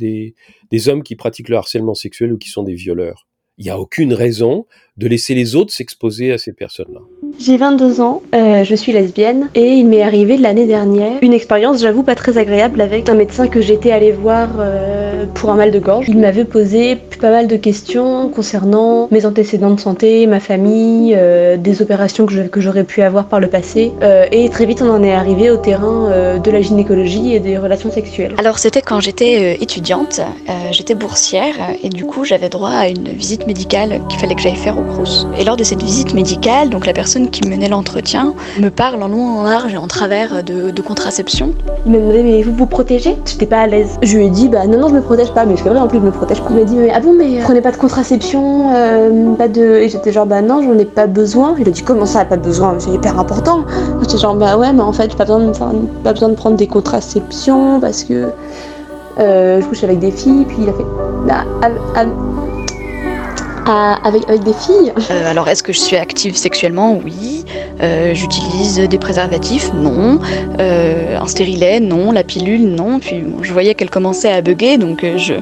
[0.71, 3.27] des hommes qui pratiquent le harcèlement sexuel ou qui sont des violeurs.
[3.59, 7.01] Il n'y a aucune raison de laisser les autres s'exposer à ces personnes-là.
[7.39, 11.83] J'ai 22 ans, euh, je suis lesbienne et il m'est arrivé l'année dernière une expérience,
[11.83, 15.71] j'avoue, pas très agréable avec un médecin que j'étais allée voir euh, pour un mal
[15.71, 16.07] de gorge.
[16.09, 21.59] Il m'avait posé pas mal de questions concernant mes antécédents de santé, ma famille, euh,
[21.59, 23.93] des opérations que j'aurais pu avoir par le passé
[24.33, 27.91] et très vite on en est arrivé au terrain de la gynécologie et des relations
[27.91, 28.35] sexuelles.
[28.39, 30.21] Alors c'était quand j'étais étudiante,
[30.71, 34.57] j'étais boursière et du coup j'avais droit à une visite médicale qu'il fallait que j'aille
[34.57, 34.86] faire au
[35.39, 39.09] Et lors de cette visite médicale, donc la personne qui menait l'entretien me parle en
[39.09, 41.53] long, en large et en travers de, contraception.
[41.85, 43.17] Il m'a demandé mais vous vous protégez?
[43.25, 43.99] J'étais pas à l'aise.
[44.03, 45.89] Je lui ai dit bah non non je me protège pas mais c'est vrai en
[45.89, 46.49] plus je me protège pas.
[46.51, 49.89] Il m'a dit mais ah bon mais prenez pas de contraception, euh, pas de et
[49.89, 51.55] j'étais genre bah non j'en ai pas besoin.
[51.59, 52.77] Il a dit comment ça pas besoin?
[52.79, 53.65] C'est hyper important.
[54.01, 55.53] J'étais genre bah ouais mais en fait j'ai pas besoin de
[56.05, 58.29] pas besoin de prendre des contraceptions parce que
[59.19, 60.85] euh, je couche avec des filles puis il a fait
[63.67, 67.01] avec, avec, des filles euh, Alors, est-ce que je suis active sexuellement?
[67.05, 67.45] Oui.
[67.83, 69.73] Euh, j'utilise des préservatifs?
[69.75, 70.21] Non.
[70.61, 71.81] Euh, un stérilet?
[71.81, 72.13] Non.
[72.13, 72.69] La pilule?
[72.69, 72.99] Non.
[73.01, 75.35] Puis je voyais qu'elle commençait à bugger, donc je,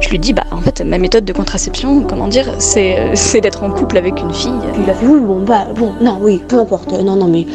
[0.00, 3.70] je lui dis bah en fait ma méthode de contraception, comment dire, c'est, d'être en
[3.70, 4.52] couple avec une fille.
[4.72, 7.46] Puis il a fait oui, bon bah bon, non, oui, peu importe, non, non mais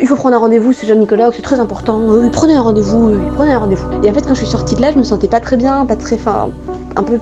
[0.00, 2.00] il faut prendre un rendez-vous, c'est Jean-Nicolas, c'est très important.
[2.32, 3.86] Prenez un rendez-vous, oui, prenez un rendez-vous.
[4.02, 5.86] Et en fait, quand je suis sortie de là, je me sentais pas très bien,
[5.86, 6.50] pas très, fin,
[6.96, 7.18] un peu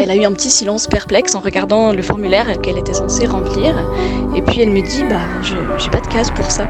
[0.00, 3.74] elle a eu un petit silence perplexe en regardant le formulaire qu'elle était censée remplir.
[4.34, 5.20] Et puis elle me dit Bah,
[5.78, 6.68] j'ai pas de case pour ça.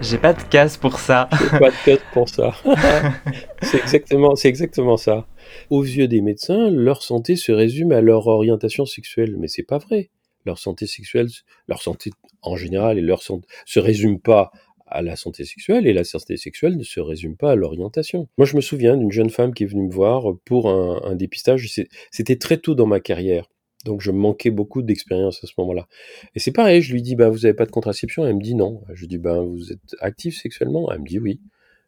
[0.00, 1.28] J'ai pas de case pour ça.
[1.40, 2.54] J'ai pas de case pour ça.
[3.62, 5.26] c'est exactement, c'est exactement ça.
[5.70, 9.78] Aux yeux des médecins, leur santé se résume à leur orientation sexuelle, mais c'est pas
[9.78, 10.10] vrai.
[10.44, 11.28] Leur santé sexuelle,
[11.68, 12.10] leur santé
[12.42, 14.50] en général et leur santé se résume pas
[14.92, 18.28] à la santé sexuelle, et la santé sexuelle ne se résume pas à l'orientation.
[18.38, 21.68] Moi, je me souviens d'une jeune femme qui est venue me voir pour un, dépistage.
[22.10, 23.48] C'était très tôt dans ma carrière.
[23.84, 25.88] Donc je manquais beaucoup d'expérience à ce moment-là.
[26.34, 28.24] Et c'est pareil, je lui dis, bah, vous n'avez pas de contraception?
[28.24, 28.82] Elle me dit non.
[28.92, 30.90] Je lui dis, bah, vous êtes active sexuellement?
[30.92, 31.40] Elle me dit oui.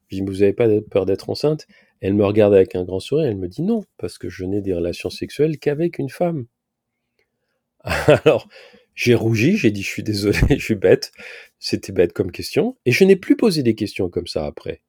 [0.09, 1.67] Je lui dis, vous n'avez pas peur d'être enceinte?
[2.01, 4.61] Elle me regarde avec un grand sourire, elle me dit non, parce que je n'ai
[4.61, 6.47] des relations sexuelles qu'avec une femme.
[7.85, 8.49] Alors,
[8.95, 11.13] j'ai rougi, j'ai dit je suis désolé, je suis bête.
[11.59, 12.77] C'était bête comme question.
[12.87, 14.83] Et je n'ai plus posé des questions comme ça après.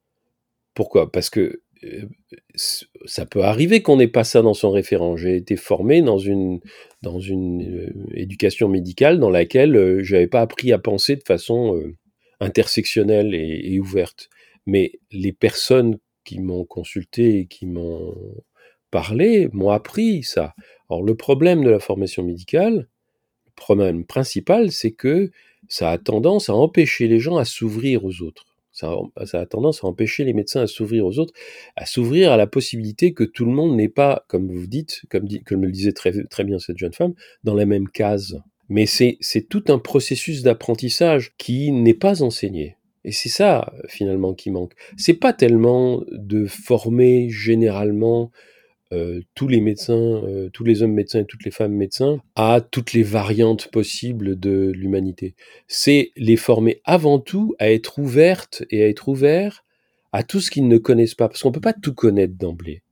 [0.74, 1.10] Pourquoi?
[1.10, 2.06] Parce que euh,
[3.04, 5.16] ça peut arriver qu'on n'ait pas ça dans son référent.
[5.16, 6.60] J'ai été formé dans une,
[7.02, 11.22] dans une euh, éducation médicale dans laquelle euh, je n'avais pas appris à penser de
[11.22, 11.82] façon
[12.40, 14.28] intersectionnelle et, et, ouverte.
[14.66, 18.14] Mais les personnes qui m'ont consulté et qui m'ont
[18.90, 20.54] parlé m'ont appris ça.
[20.90, 22.88] Alors le problème de la formation médicale,
[23.56, 25.30] problème principal, c'est que
[25.68, 28.44] ça a tendance à empêcher les gens à s'ouvrir aux autres.
[28.72, 31.32] Ça a, tendance à empêcher les médecins à s'ouvrir aux autres,
[31.76, 35.26] à s'ouvrir à la possibilité que tout le monde n'est pas, comme vous dites, comme,
[35.26, 38.38] dit, le disait très, très bien cette jeune femme, dans la même case.
[38.68, 42.76] Mais c'est tout un processus d'apprentissage qui n'est pas enseigné.
[43.02, 44.74] Et c'est ça, finalement, qui manque.
[44.98, 48.30] C'est pas tellement de former généralement
[48.92, 52.60] euh, tous les médecins, euh, tous les hommes médecins et toutes les femmes médecins à
[52.60, 55.34] toutes les variantes possibles de l'humanité.
[55.66, 59.64] C'est les former avant tout à être ouvertes et à être ouverts
[60.12, 62.82] à tout ce qu'ils ne connaissent pas, parce qu'on ne peut pas tout connaître d'emblée,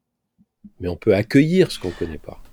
[0.80, 2.43] mais on peut accueillir ce qu'on ne connaît pas.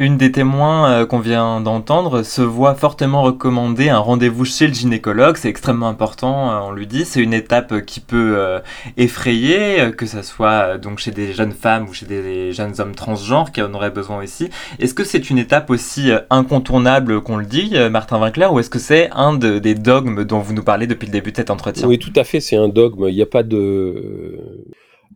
[0.00, 4.72] Une des témoins euh, qu'on vient d'entendre se voit fortement recommander un rendez-vous chez le
[4.72, 5.36] gynécologue.
[5.36, 7.04] C'est extrêmement important, euh, on lui dit.
[7.04, 8.60] C'est une étape qui peut euh,
[8.96, 13.50] effrayer, que ce soit donc chez des jeunes femmes ou chez des jeunes hommes transgenres
[13.50, 14.50] qui en auraient besoin aussi.
[14.78, 18.78] Est-ce que c'est une étape aussi incontournable qu'on le dit, Martin Winkler, ou est-ce que
[18.78, 21.88] c'est un des dogmes dont vous nous parlez depuis le début de cet entretien?
[21.88, 23.08] Oui, tout à fait, c'est un dogme.
[23.08, 24.38] Il n'y a pas de...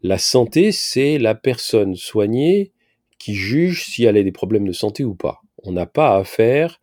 [0.02, 2.72] La santé, c'est la personne soignée
[3.22, 5.42] qui juge si elle a des problèmes de santé ou pas.
[5.62, 6.80] On n'a pas à faire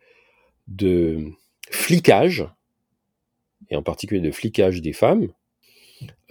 [0.69, 1.25] de
[1.69, 2.47] flicage,
[3.69, 5.28] et en particulier de flicage des femmes.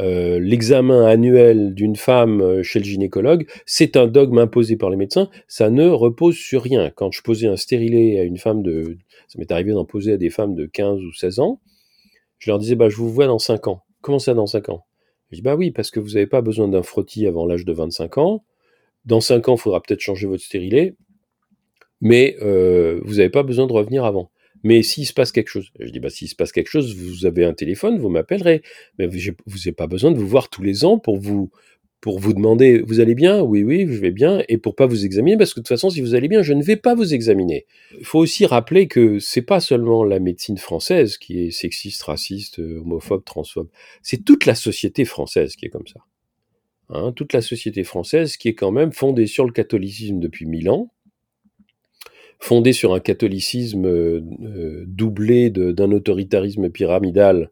[0.00, 4.96] Euh, l'examen annuel d'une femme euh, chez le gynécologue, c'est un dogme imposé par les
[4.96, 6.88] médecins, ça ne repose sur rien.
[6.88, 8.96] Quand je posais un stérilet à une femme de...
[9.26, 11.60] Ça m'est arrivé d'en poser à des femmes de 15 ou 16 ans,
[12.38, 13.82] je leur disais, bah, je vous vois dans 5 ans.
[14.00, 14.86] Comment ça dans 5 ans?
[15.30, 17.72] Je dis, bah oui, parce que vous n'avez pas besoin d'un frottis avant l'âge de
[17.74, 18.44] 25 ans,
[19.04, 20.94] dans 5 ans, il faudra peut-être changer votre stérilet,
[22.00, 24.30] mais euh, vous n'avez pas besoin de revenir avant.
[24.64, 27.26] Mais s'il se passe quelque chose, je dis, bah, s'il se passe quelque chose, vous
[27.26, 28.62] avez un téléphone, vous m'appellerez.
[28.98, 31.50] Mais vous n'avez pas besoin de vous voir tous les ans pour vous,
[32.00, 33.40] pour vous demander, vous allez bien?
[33.40, 34.42] Oui, oui, je vais bien.
[34.48, 36.52] Et pour pas vous examiner, parce que de toute façon, si vous allez bien, je
[36.52, 37.66] ne vais pas vous examiner.
[37.98, 42.58] Il faut aussi rappeler que c'est pas seulement la médecine française qui est sexiste, raciste,
[42.58, 43.68] homophobe, transphobe.
[44.02, 46.00] C'est toute la société française qui est comme ça.
[46.90, 50.70] Hein, toute la société française qui est quand même fondée sur le catholicisme depuis mille
[50.70, 50.90] ans,
[52.38, 54.20] fondée sur un catholicisme
[54.86, 57.50] doublé d'un autoritarisme pyramidal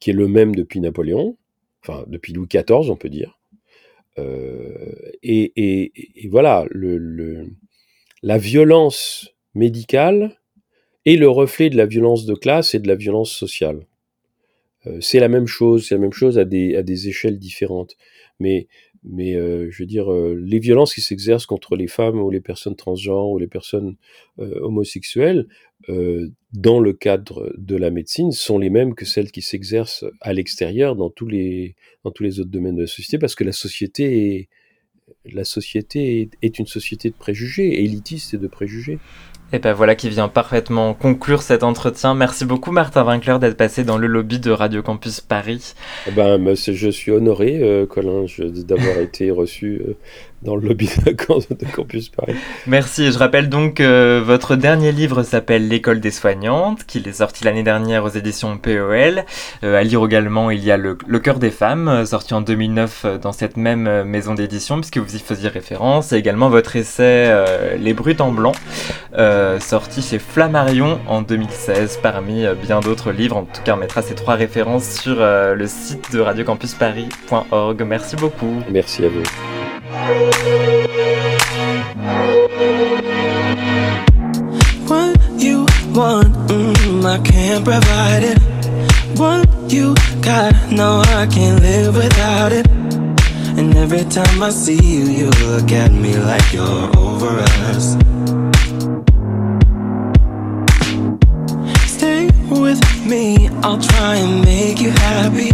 [0.00, 1.36] qui est le même depuis Napoléon,
[1.82, 3.38] enfin depuis Louis XIV, on peut dire.
[5.22, 5.92] Et,
[6.30, 6.64] voilà,
[8.22, 10.40] la violence médicale
[11.04, 13.86] est le reflet de la violence de classe et de la violence sociale.
[15.00, 17.96] c'est la même chose, c'est la même chose à des échelles différentes.
[18.40, 18.66] Mais
[19.36, 22.76] euh, je veux dire, euh, les violences qui s'exercent contre les femmes ou les personnes
[22.76, 23.96] transgenres ou les personnes
[24.38, 25.46] euh, homosexuelles,
[26.52, 30.96] dans le cadre de la médecine, sont les mêmes que celles qui s'exercent à l'extérieur
[30.96, 34.48] dans tous les autres domaines de la société, parce que la société
[36.42, 38.98] est une société de préjugés, élitiste et de préjugés.
[39.50, 42.14] Et ben voilà qui vient parfaitement conclure cet entretien.
[42.14, 45.72] Merci beaucoup Martin Winkler d'être passé dans le lobby de Radio Campus Paris.
[46.06, 49.94] Eh ben, je suis honoré, euh, Colin, d'avoir été reçu euh,
[50.42, 51.12] dans le lobby de
[51.74, 52.34] Campus Paris.
[52.66, 53.12] Merci.
[53.12, 57.62] Je rappelle donc que votre dernier livre s'appelle L'école des soignantes, qu'il est sorti l'année
[57.62, 59.24] dernière aux éditions POL.
[59.64, 63.32] Euh, à lire également, il y a Le, cœur des femmes, sorti en 2009 dans
[63.32, 66.12] cette même maison d'édition, puisque vous y faisiez référence.
[66.12, 67.34] Et également votre essai
[67.78, 68.52] Les brutes en blanc,
[69.60, 73.36] sorti chez Flammarion en 2016, parmi bien d'autres livres.
[73.36, 77.82] En tout cas, on mettra ces trois références sur le site de radiocampusparis.org.
[77.82, 78.62] Merci beaucoup.
[78.70, 79.22] Merci à vous.
[79.88, 79.96] What
[85.38, 88.38] you want, mm, I can't provide it.
[89.18, 92.68] What you got, no, I can't live without it.
[93.56, 97.38] And every time I see you, you look at me like you're over
[97.72, 97.96] us.
[101.90, 105.52] Stay with me, I'll try and make you happy.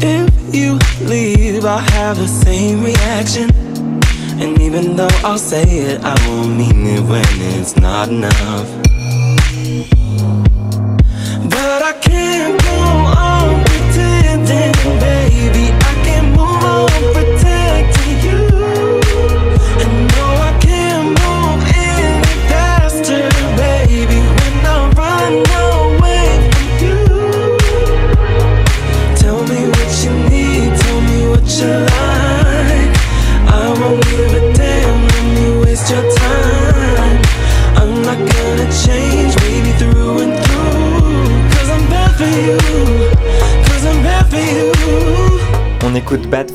[0.00, 3.50] If you leave, I'll have the same reaction.
[4.40, 7.24] And even though I'll say it, I won't mean it when
[7.58, 8.68] it's not enough.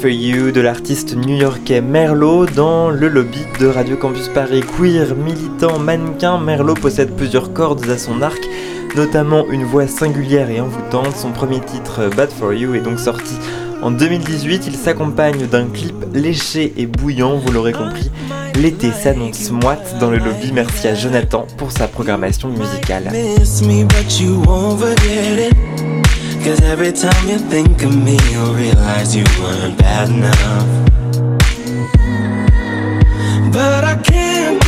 [0.04, 4.62] For You de l'artiste new-yorkais Merlot dans le lobby de Radio Campus Paris.
[4.78, 8.42] Queer, militant, mannequin, Merlot possède plusieurs cordes à son arc,
[8.98, 11.16] notamment une voix singulière et envoûtante.
[11.16, 13.36] Son premier titre, Bad for You, est donc sorti
[13.82, 14.68] en 2018.
[14.68, 18.12] Il s'accompagne d'un clip léché et bouillant, vous l'aurez compris.
[18.56, 20.52] L'été s'annonce moite dans le lobby.
[20.54, 23.10] Merci à Jonathan pour sa programmation musicale.
[26.44, 30.68] Cause every time you think of me, you'll realize you weren't bad enough.
[33.54, 34.62] But I can't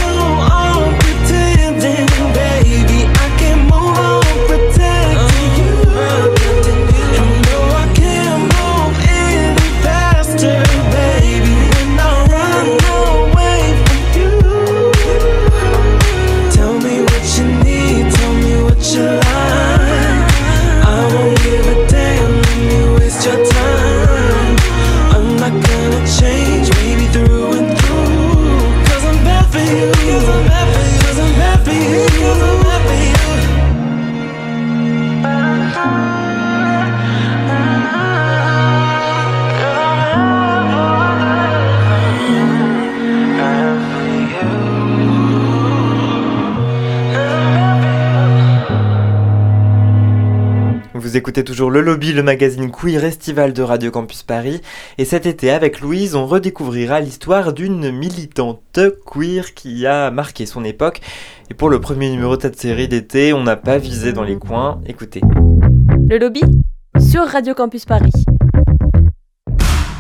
[51.36, 54.62] écoutez toujours le lobby, le magazine queer estival de Radio Campus Paris.
[54.98, 60.64] Et cet été, avec Louise, on redécouvrira l'histoire d'une militante queer qui a marqué son
[60.64, 61.02] époque.
[61.52, 64.38] Et pour le premier numéro de cette série d'été, on n'a pas visé dans les
[64.38, 64.80] coins.
[64.88, 65.20] Écoutez.
[66.08, 66.40] Le lobby
[67.02, 68.14] sur Radio Campus Paris.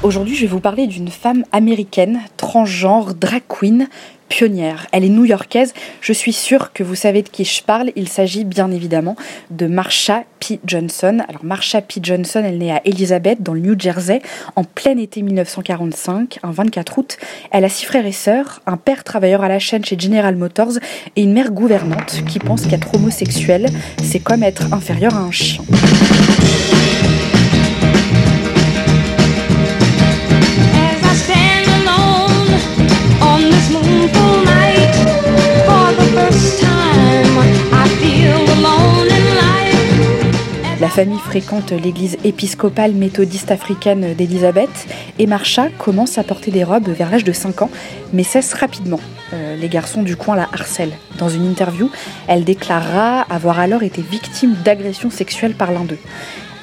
[0.03, 3.89] Aujourd'hui, je vais vous parler d'une femme américaine, transgenre, drag queen,
[4.29, 4.87] pionnière.
[4.91, 5.73] Elle est new-yorkaise.
[6.01, 7.91] Je suis sûre que vous savez de qui je parle.
[7.95, 9.15] Il s'agit bien évidemment
[9.51, 10.59] de Marsha P.
[10.65, 11.19] Johnson.
[11.27, 11.99] Alors Marsha P.
[12.01, 14.21] Johnson, elle naît à Elizabeth dans le New Jersey
[14.55, 17.17] en plein été 1945, un 24 août.
[17.51, 20.77] Elle a six frères et sœurs, un père travailleur à la chaîne chez General Motors
[21.15, 23.67] et une mère gouvernante qui pense qu'être homosexuel,
[24.03, 25.63] c'est comme être inférieur à un chien.
[40.89, 44.87] Famille fréquente l'église épiscopale méthodiste africaine d'Élisabeth
[45.19, 47.69] et Marsha commence à porter des robes vers l'âge de 5 ans,
[48.13, 48.99] mais cesse rapidement.
[49.33, 50.97] Euh, les garçons du coin la harcèlent.
[51.17, 51.89] Dans une interview,
[52.27, 55.99] elle déclarera avoir alors été victime d'agressions sexuelles par l'un d'eux.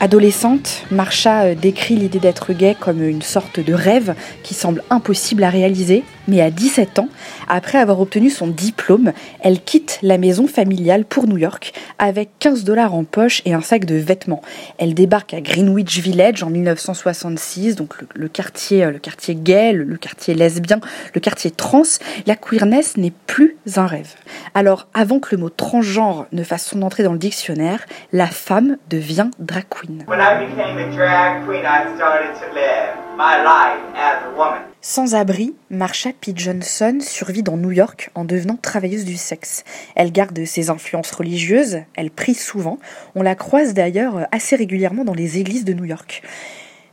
[0.03, 5.45] Adolescente, Marsha euh, décrit l'idée d'être gay comme une sorte de rêve qui semble impossible
[5.45, 7.09] à réaliser, mais à 17 ans,
[7.49, 12.65] après avoir obtenu son diplôme, elle quitte la maison familiale pour New York avec 15
[12.65, 14.43] dollars en poche et un sac de vêtements.
[14.79, 19.97] Elle débarque à Greenwich Village en 1966, donc le, quartier, le quartier gay, le, le
[19.97, 20.81] quartier lesbien,
[21.15, 21.83] le quartier trans.
[22.27, 24.15] La queerness n'est plus un rêve.
[24.55, 28.77] Alors, avant que le mot transgenre ne fasse son entrée dans le dictionnaire, la femme
[28.91, 30.05] devient drag queen.
[30.07, 34.72] When I became a drag queen, I started to live my life as a woman.
[34.85, 36.33] Sans abri, Marsha P.
[36.35, 39.63] Johnson survit dans New York en devenant travailleuse du sexe.
[39.95, 42.81] Elle garde ses influences religieuses, elle prie souvent,
[43.15, 46.25] on la croise d'ailleurs assez régulièrement dans les églises de New York.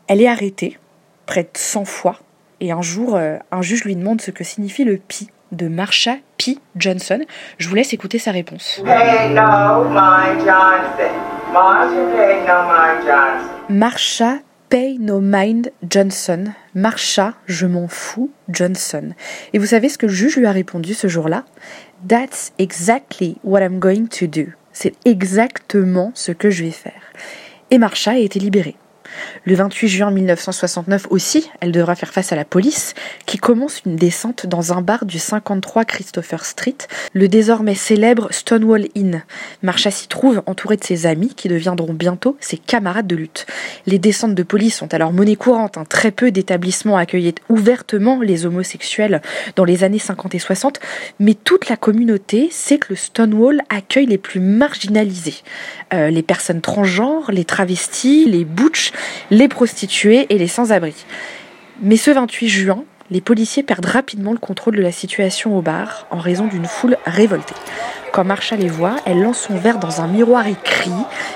[0.07, 0.77] Elle est arrêtée,
[1.25, 2.19] près de 100 fois,
[2.59, 6.17] et un jour, euh, un juge lui demande ce que signifie le pi de Marsha
[6.37, 6.59] P.
[6.75, 7.21] Johnson.
[7.57, 8.81] Je vous laisse écouter sa réponse.
[8.85, 11.15] Pay no mind Johnson.
[11.51, 13.49] Marsha pay no mind Johnson.
[13.69, 14.33] Marsha
[14.69, 16.53] Pay No Mind Johnson.
[16.75, 19.13] Marsha, je m'en fous, Johnson.
[19.51, 21.43] Et vous savez ce que le juge lui a répondu ce jour-là?
[22.07, 24.51] That's exactly what I'm going to do.
[24.71, 27.01] C'est exactement ce que je vais faire.
[27.71, 28.75] Et Marsha a été libérée.
[29.45, 32.93] Le 28 juin 1969 aussi, elle devra faire face à la police
[33.25, 36.77] qui commence une descente dans un bar du 53 Christopher Street,
[37.13, 39.23] le désormais célèbre Stonewall Inn.
[39.63, 43.45] Marsha s'y trouve entourée de ses amis qui deviendront bientôt ses camarades de lutte.
[43.85, 45.77] Les descentes de police sont alors monnaie courante.
[45.77, 45.85] hein.
[45.87, 49.21] Très peu d'établissements accueillaient ouvertement les homosexuels
[49.55, 50.79] dans les années 50 et 60,
[51.19, 55.35] mais toute la communauté sait que le Stonewall accueille les plus marginalisés.
[55.93, 58.91] Euh, les personnes transgenres, les travestis, les butch,
[59.31, 61.05] les prostituées et les sans-abri.
[61.81, 66.05] Mais ce 28 juin, les policiers perdent rapidement le contrôle de la situation au bar
[66.11, 67.55] en raison d'une foule révoltée.
[68.11, 70.91] Quand Marsha les voit, elle lance son verre dans un miroir et crie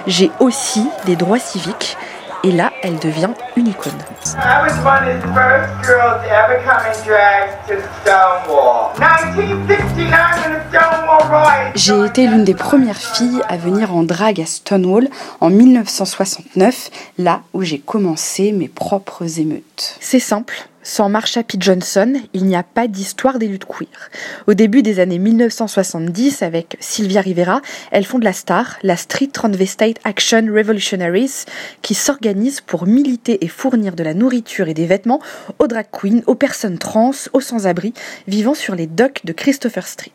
[0.08, 1.98] J'ai aussi des droits civiques.
[2.46, 3.94] Et là, elle devient une icône.
[4.36, 8.92] I was one of the first girls to ever come in drag to Stonewall.
[8.98, 11.72] 1969 when the Stonewall riot.
[11.76, 15.08] J'ai été l'une des premières filles à venir en drague à Stonewall
[15.40, 19.96] en 1969, là où j'ai commencé mes propres émeutes.
[20.02, 20.68] C'est simple.
[20.84, 21.58] Sans Marsha P.
[21.60, 24.10] Johnson, il n'y a pas d'histoire des luttes queer.
[24.48, 30.00] Au début des années 1970, avec Sylvia Rivera, elles fondent la STAR, la Street Transvestite
[30.04, 31.46] Action Revolutionaries,
[31.82, 35.22] qui s'organise pour militer et fournir de la nourriture et des vêtements
[35.60, 37.94] aux drag queens, aux personnes trans, aux sans-abri,
[38.28, 40.12] vivant sur les docks de Christopher Street.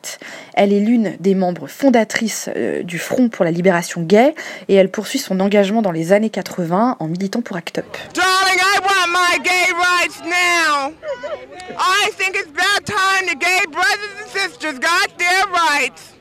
[0.53, 4.35] Elle est l'une des membres fondatrices euh, du Front pour la libération gay
[4.69, 7.97] et elle poursuit son engagement dans les années 80 en militant pour ACT UP.
[8.15, 10.58] Darling, I want my gay rights now.
[10.61, 16.15] I think it's about time the gay brothers and sisters got their rights.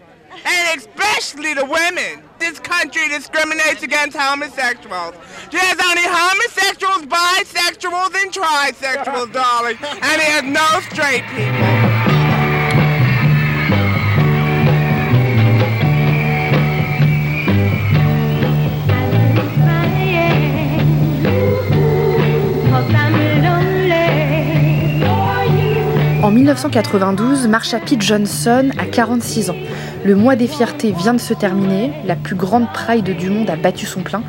[0.46, 2.24] And especially the women.
[2.40, 5.16] This country discriminates against homosexuals.
[5.52, 9.78] There's only homosexuals, bisexuals, and trisexuals, darling.
[9.82, 11.97] And there's no straight people.
[26.28, 27.96] En 1992, Marsha P.
[27.98, 29.56] Johnson a 46 ans.
[30.04, 33.56] Le mois des fiertés vient de se terminer, la plus grande pride du monde a
[33.56, 34.24] battu son plein,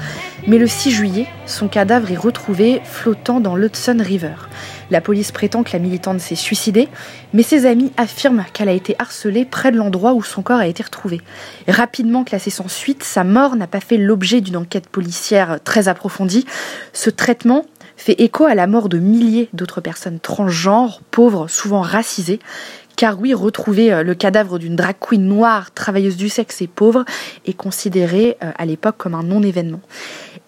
[0.47, 4.35] mais le 6 juillet, son cadavre est retrouvé flottant dans l'Hudson River.
[4.93, 6.89] La police prétend que la militante s'est suicidée,
[7.35, 10.69] mais ses amis affirment qu'elle a été harcelée près de l'endroit où son corps a
[10.69, 11.21] été retrouvé.
[11.67, 16.47] Rapidement classée sans suite, sa mort n'a pas fait l'objet d'une enquête policière très approfondie.
[16.93, 17.65] Ce traitement
[17.99, 22.39] fait écho à la mort de milliers d'autres personnes transgenres, pauvres, souvent racisées.
[22.97, 27.05] Car oui, retrouver euh, le cadavre d'une drag queen noire, travailleuse du sexe et pauvre,
[27.45, 29.81] est considéré euh, à l'époque comme un non-événement.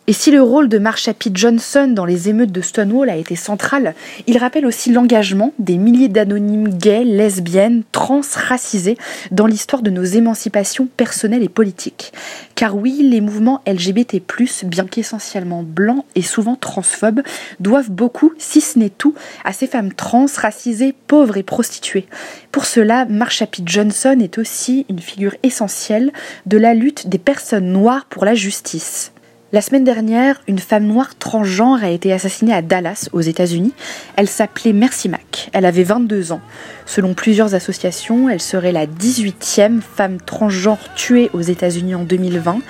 [0.07, 1.13] Et si le rôle de Marsha.
[1.33, 3.95] Johnson dans les émeutes de Stonewall a été central,
[4.27, 8.97] il rappelle aussi l'engagement des milliers d'anonymes gays, lesbiennes, trans, racisés
[9.31, 12.13] dans l'histoire de nos émancipations personnelles et politiques.
[12.55, 14.23] Car oui, les mouvements LGBT+,
[14.65, 17.23] bien qu'essentiellement blancs et souvent transphobes,
[17.61, 19.15] doivent beaucoup, si ce n'est tout,
[19.45, 22.07] à ces femmes trans, racisées, pauvres et prostituées.
[22.51, 23.47] Pour cela, Marsha.
[23.65, 26.13] Johnson est aussi une figure essentielle
[26.47, 29.13] de la lutte des personnes noires pour la justice.
[29.53, 33.73] La semaine dernière, une femme noire transgenre a été assassinée à Dallas, aux États-Unis.
[34.15, 35.51] Elle s'appelait Mercy Mack.
[35.53, 36.41] Elle avait 22 ans.
[36.87, 42.61] Selon plusieurs associations, elle serait la 18e femme transgenre tuée aux États-Unis en 2020.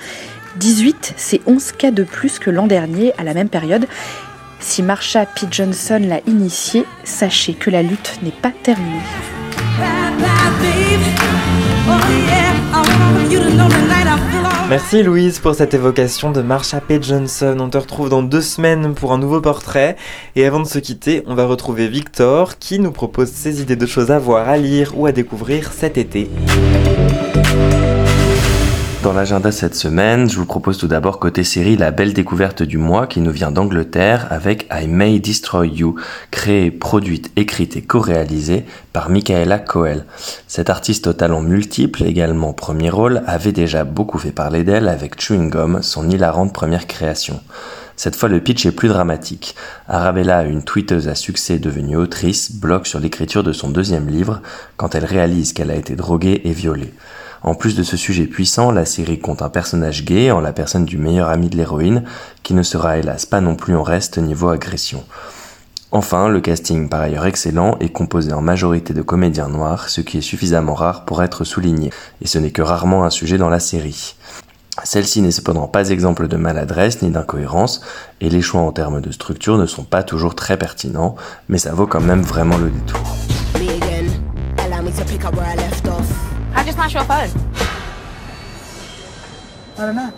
[0.55, 3.85] 18, c'est 11 cas de plus que l'an dernier à la même période.
[4.59, 5.45] Si Marsha P.
[5.51, 9.01] Johnson l'a initié, sachez que la lutte n'est pas terminée.
[14.71, 16.97] Merci Louise pour cette évocation de Marsha P.
[17.01, 17.57] Johnson.
[17.59, 19.97] On te retrouve dans deux semaines pour un nouveau portrait.
[20.37, 23.85] Et avant de se quitter, on va retrouver Victor qui nous propose ses idées de
[23.85, 26.29] choses à voir, à lire ou à découvrir cet été.
[29.03, 32.77] Dans l'agenda cette semaine, je vous propose tout d'abord côté série la belle découverte du
[32.77, 35.95] mois qui nous vient d'Angleterre avec I May Destroy You,
[36.29, 40.05] créée, produite, écrite et co-réalisée par Michaela Coel.
[40.47, 45.19] Cette artiste au talent multiple, également premier rôle, avait déjà beaucoup fait parler d'elle avec
[45.19, 47.41] Chewing Gum, son hilarante première création.
[47.95, 49.55] Cette fois, le pitch est plus dramatique.
[49.87, 54.41] Arabella, une tweeteuse à succès devenue autrice, bloque sur l'écriture de son deuxième livre
[54.77, 56.93] quand elle réalise qu'elle a été droguée et violée.
[57.43, 60.85] En plus de ce sujet puissant, la série compte un personnage gay en la personne
[60.85, 62.03] du meilleur ami de l'héroïne,
[62.43, 65.03] qui ne sera hélas pas non plus en reste niveau agression.
[65.91, 70.19] Enfin, le casting, par ailleurs excellent, est composé en majorité de comédiens noirs, ce qui
[70.19, 71.89] est suffisamment rare pour être souligné,
[72.21, 74.15] et ce n'est que rarement un sujet dans la série.
[74.83, 77.81] Celle-ci n'est cependant pas exemple de maladresse ni d'incohérence,
[78.21, 81.15] et les choix en termes de structure ne sont pas toujours très pertinents,
[81.49, 83.01] mais ça vaut quand même vraiment le détour.
[86.51, 86.59] Me again.
[86.59, 86.59] Allow me to pick up where I left off.
[86.59, 87.29] I just smashed your phone.
[89.77, 90.13] I don't know.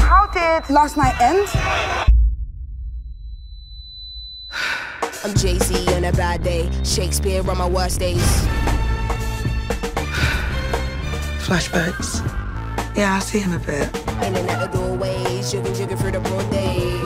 [0.00, 1.48] How did last night end?
[5.24, 6.68] I'm Jay Z on a bad day.
[6.84, 8.20] Shakespeare on my worst days.
[11.38, 12.20] Flashbacks.
[12.96, 13.88] Yeah, I see him a bit.
[14.24, 17.00] In and out the doorways, jigging, jigging through the broad day.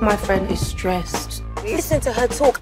[0.00, 1.42] My friend is stressed.
[1.64, 2.61] Listen to her talk.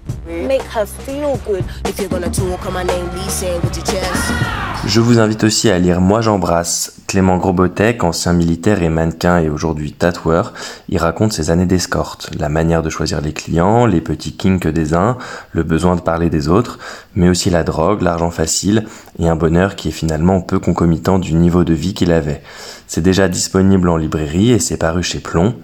[4.85, 6.93] Je vous invite aussi à lire Moi j'embrasse.
[7.07, 10.53] Clément Grobotec, ancien militaire et mannequin et aujourd'hui tatoueur,
[10.87, 14.93] il raconte ses années d'escorte, la manière de choisir les clients, les petits kinks des
[14.93, 15.17] uns,
[15.51, 16.79] le besoin de parler des autres,
[17.15, 18.85] mais aussi la drogue, l'argent facile
[19.19, 22.41] et un bonheur qui est finalement peu concomitant du niveau de vie qu'il avait.
[22.87, 25.55] C'est déjà disponible en librairie et c'est paru chez Plomb.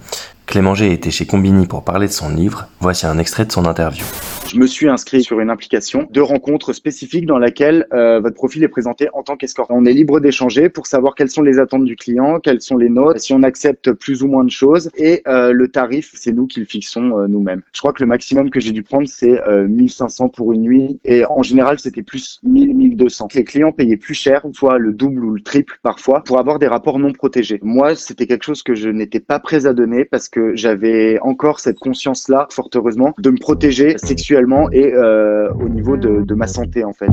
[0.48, 2.70] Clément G était chez Combini pour parler de son livre.
[2.80, 4.06] Voici un extrait de son interview.
[4.48, 8.64] Je me suis inscrit sur une application de rencontre spécifique dans laquelle euh, votre profil
[8.64, 9.70] est présenté en tant qu'escorte.
[9.74, 12.88] On est libre d'échanger pour savoir quelles sont les attentes du client, quelles sont les
[12.88, 14.90] notes, si on accepte plus ou moins de choses.
[14.96, 17.62] Et euh, le tarif, c'est nous qui le fixons euh, nous-mêmes.
[17.74, 21.02] Je crois que le maximum que j'ai dû prendre, c'est euh, 1500 pour une nuit.
[21.04, 23.28] Et en général, c'était plus 1000, 1200.
[23.36, 26.68] Les clients payaient plus cher, soit le double ou le triple parfois, pour avoir des
[26.68, 27.60] rapports non protégés.
[27.64, 31.60] Moi, c'était quelque chose que je n'étais pas prêt à donner parce que j'avais encore
[31.60, 36.48] cette conscience-là, fort heureusement, de me protéger sexuellement et euh, au niveau de, de ma
[36.48, 37.10] santé en fait.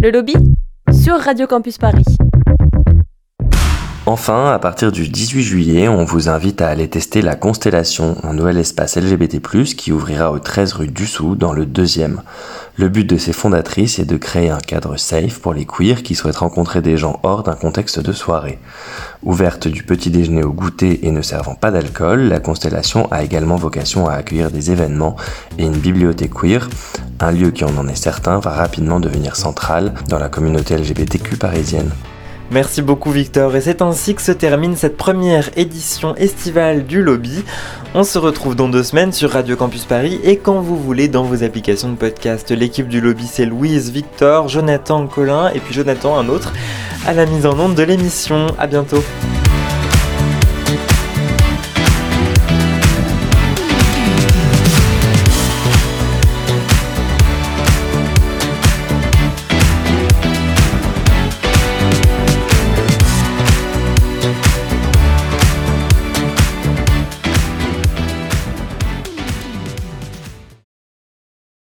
[0.00, 0.34] Le lobby
[0.92, 2.04] sur Radio Campus Paris.
[4.06, 8.34] Enfin, à partir du 18 juillet, on vous invite à aller tester la Constellation, un
[8.34, 9.40] nouvel espace LGBT+,
[9.76, 12.20] qui ouvrira au 13 rue Dussou, dans le deuxième.
[12.76, 16.16] Le but de ses fondatrices est de créer un cadre safe pour les queers qui
[16.16, 18.58] souhaitent rencontrer des gens hors d'un contexte de soirée.
[19.22, 23.54] Ouverte du petit déjeuner au goûter et ne servant pas d'alcool, la Constellation a également
[23.54, 25.14] vocation à accueillir des événements
[25.56, 26.68] et une bibliothèque queer,
[27.20, 31.36] un lieu qui en en est certain va rapidement devenir central dans la communauté LGBTQ
[31.36, 31.92] parisienne.
[32.54, 37.42] Merci beaucoup Victor et c'est ainsi que se termine cette première édition estivale du lobby.
[37.96, 41.24] On se retrouve dans deux semaines sur Radio Campus Paris et quand vous voulez dans
[41.24, 42.52] vos applications de podcast.
[42.52, 46.52] L'équipe du lobby c'est Louise, Victor, Jonathan, Colin et puis Jonathan un autre
[47.04, 48.46] à la mise en onde de l'émission.
[48.56, 49.02] À bientôt.